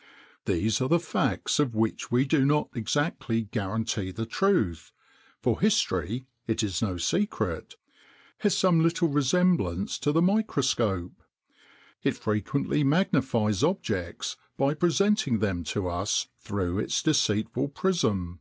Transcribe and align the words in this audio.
[XXIX 0.00 0.44
12] 0.46 0.58
These 0.60 0.80
are 0.82 0.98
facts 0.98 1.58
of 1.58 1.74
which 1.74 2.10
we 2.10 2.26
do 2.26 2.44
not 2.44 2.68
exactly 2.74 3.44
guarantee 3.44 4.10
the 4.10 4.26
truth, 4.26 4.92
for 5.40 5.60
history 5.62 6.26
it 6.46 6.62
is 6.62 6.82
no 6.82 6.98
secret 6.98 7.76
has 8.40 8.54
some 8.54 8.82
little 8.82 9.08
resemblance 9.08 9.98
to 10.00 10.12
the 10.12 10.20
microscope: 10.20 11.22
it 12.02 12.18
frequently 12.18 12.84
magnifies 12.84 13.62
objects 13.62 14.36
by 14.58 14.74
presenting 14.74 15.38
them 15.38 15.64
to 15.64 15.88
us 15.88 16.26
through 16.38 16.78
its 16.78 17.02
deceitful 17.02 17.68
prism. 17.68 18.40